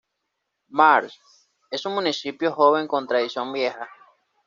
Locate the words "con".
2.87-3.05